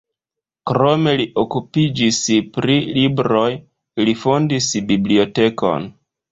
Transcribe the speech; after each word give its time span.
Krome 0.69 1.13
li 1.21 1.27
okupiĝis 1.41 2.23
pri 2.57 2.79
libroj, 2.97 3.45
li 4.05 4.19
fondis 4.25 4.73
bibliotekon. 4.93 5.91